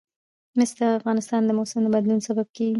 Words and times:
مس 0.57 0.71
د 0.79 0.81
افغانستان 0.99 1.41
د 1.45 1.51
موسم 1.57 1.79
د 1.83 1.87
بدلون 1.95 2.19
سبب 2.27 2.47
کېږي. 2.55 2.69